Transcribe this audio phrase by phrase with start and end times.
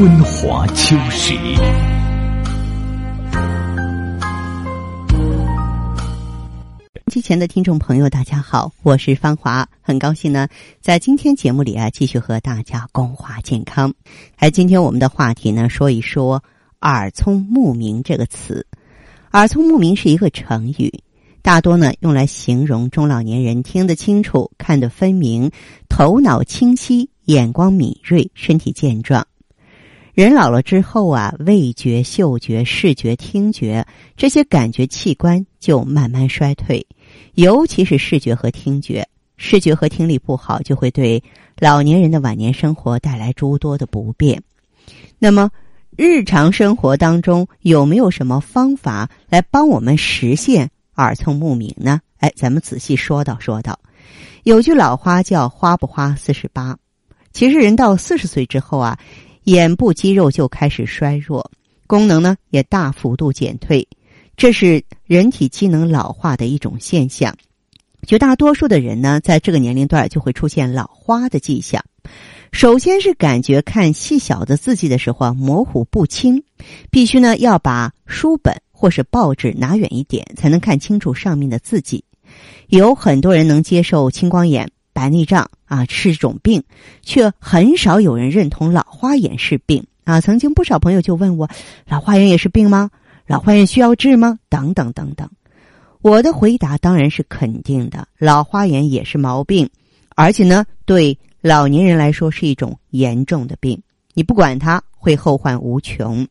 [0.00, 1.34] 春华秋实。
[7.08, 10.48] 机前的听众朋友，大家好，我是芳华，很高兴呢，
[10.80, 13.92] 在今天节目里啊，继续和大家共话健康。
[14.36, 16.42] 哎，今天我们的话题呢，说一说
[16.80, 18.66] “耳聪目明”这个词。
[19.32, 20.90] 耳聪目明是一个成语，
[21.42, 25.50] 大多呢用来形容中老年人听得清楚、看得分明、
[25.90, 29.26] 头脑清晰、眼光敏锐、身体健壮。
[30.14, 36.84] 人老了之后啊，味觉、嗅觉、视觉、听觉这些感觉器官就慢慢衰退。
[37.34, 41.22] 尤其是视觉和听觉，视觉和听力不好，就会对
[41.58, 44.42] 老年人的晚年生活带来诸多的不便。
[45.18, 45.50] 那么，
[45.96, 52.00] 日常生活当中有没有什么方法来帮我们实现耳聪目明呢？
[52.18, 53.78] 哎，咱们仔细说道说道。
[54.42, 56.76] 有句老话叫“花不花四十八”，
[57.32, 58.98] 其实人到四十岁之后啊，
[59.44, 61.50] 眼部肌肉就开始衰弱，
[61.86, 63.86] 功能呢也大幅度减退。
[64.36, 67.36] 这是人体机能老化的一种现象，
[68.06, 71.84] 绝大多数的人呢，在这个年龄段就会出现老花的迹象。
[72.52, 76.42] 首先是感觉看细小的字迹的时候啊，模糊不清，
[76.90, 82.02] 必须呢要把书本或是报纸拿远一点，才能看清楚上面的字迹。
[82.68, 86.64] 有很多人能接受青光眼、白内障啊是种病，
[87.00, 90.20] 却很少有人认同老花眼是病啊。
[90.20, 91.48] 曾经不少朋友就问我，
[91.86, 92.90] 老花眼也是病吗？
[93.26, 94.40] 老花眼需要治吗？
[94.48, 95.30] 等等等等，
[96.02, 98.08] 我的回答当然是肯定的。
[98.18, 99.70] 老花眼也是毛病，
[100.16, 103.80] 而且呢，对老年人来说是一种严重的病。
[104.12, 106.26] 你不管它，会后患无穷。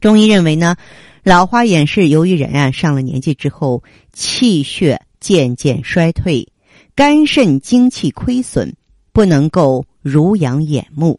[0.00, 0.74] 中医认为呢，
[1.22, 3.84] 老花眼是由于人啊上了年纪之后，
[4.14, 6.48] 气血渐渐衰退，
[6.94, 8.74] 肝肾精气亏损，
[9.12, 11.18] 不能够濡养眼目。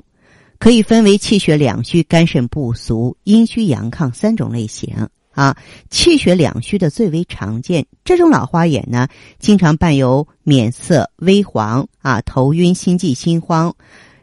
[0.59, 5.58] 可以分为气血两虚、肝肾不足、阴虚阳亢三种类型啊。
[5.89, 9.08] 气血两虚的最为常见，这种老花眼呢，
[9.39, 13.75] 经常伴有面色微黄啊、头晕、心悸、心慌、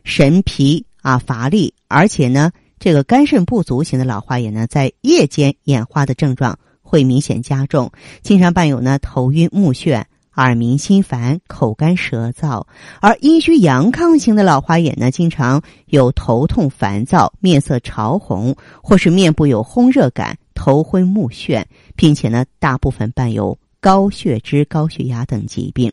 [0.05, 7.91] 神疲啊、乏力，而且呢，这个肝肾不足型的老花眼呢，在夜间眼花的症状会明显加重，
[8.23, 10.05] 经常伴有呢头晕目眩。
[10.37, 12.67] 耳鸣、心烦、口干舌燥，
[13.01, 21.65] 而阴虚阳亢型的老花眼呢，经常有头痛、烦躁、面色潮红，或是面部有烘热感、头昏目眩，
[21.97, 25.93] 并且呢，大部分伴有高血脂、高血压等疾病。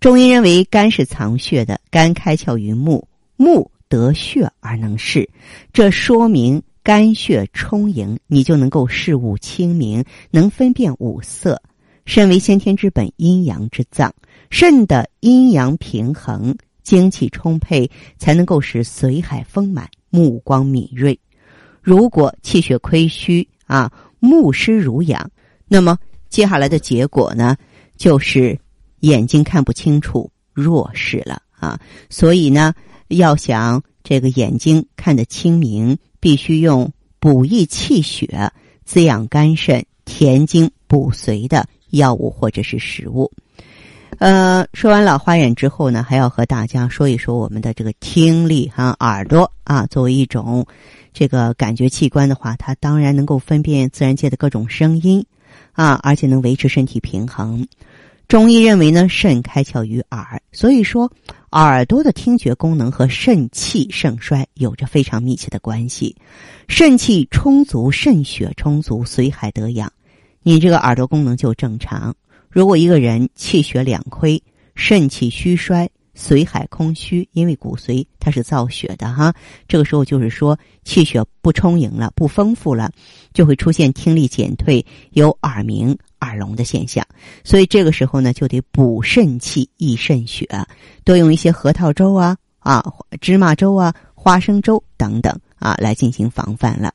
[0.00, 5.28] 中医认为，肝是藏血的，肝开窍于目，目得血而能视，
[5.72, 11.60] 这说明肝血充盈，你就能够视物清明，能分辨五色。
[12.06, 14.14] 肾为先天之本，阴阳之脏。
[14.48, 21.18] 肾的阴阳平衡，精气充沛，才能够使髓海丰满，目光敏锐。
[21.82, 25.28] 如果气血亏虚啊，目失濡养，
[25.66, 27.56] 那么接下来的结果呢，
[27.96, 28.56] 就是
[29.00, 31.78] 眼睛看不清楚，弱视了啊。
[32.08, 32.72] 所以呢，
[33.08, 38.52] 要想这个眼睛看得清明，必须用补益气血、
[38.84, 41.66] 滋养肝肾、填精补髓的。
[41.90, 43.30] 药物或者是食物，
[44.18, 50.66] 呃，说完老花眼之后呢，还要和大家说一说我们的这个听力哈，耳朵啊，作为一种
[51.12, 55.24] 这个感觉器官的话，它当然能够分辨自然界的各种声音
[55.72, 57.66] 啊，而且能维持身体平衡。
[58.28, 61.08] 中医认为呢，肾开窍于耳，所以说
[61.52, 66.16] 耳朵的听觉功能和肾气盛衰有着非常密切的关系。
[66.66, 69.92] 肾气充足，肾血充足，髓海得养。
[70.48, 72.14] 你这个耳朵功能就正常。
[72.48, 74.40] 如果一个人气血两亏、
[74.76, 79.34] 肾气虚衰、髓海空虚，因为骨髓它是造血的哈，
[79.66, 82.92] 这个时候就是说气血不充盈了、不丰富了，
[83.32, 87.04] 就会出现听力减退、有耳鸣、耳聋的现象。
[87.42, 90.48] 所以这个时候呢，就得补肾气、益肾血，
[91.02, 92.84] 多用一些核桃粥啊、啊
[93.20, 96.94] 芝麻粥啊、花生粥等等啊来进行防范了。